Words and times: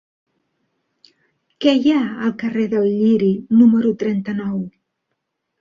Què 1.65 1.75
hi 1.81 1.93
ha 1.97 2.01
al 2.29 2.33
carrer 2.45 2.65
del 2.73 2.89
Lliri 2.95 3.31
número 3.61 3.93
trenta-nou? 4.05 4.61